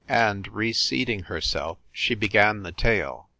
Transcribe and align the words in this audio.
And, 0.09 0.47
re 0.47 0.73
seating 0.73 1.25
herself, 1.25 1.77
she 1.93 2.15
began 2.15 2.63
the 2.63 2.71
tale. 2.71 3.29